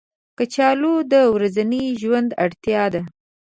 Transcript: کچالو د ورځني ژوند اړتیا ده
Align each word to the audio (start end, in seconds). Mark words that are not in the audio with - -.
کچالو 0.37 0.93
د 1.11 1.13
ورځني 1.35 1.83
ژوند 2.01 2.29
اړتیا 2.45 2.83
ده 2.93 3.01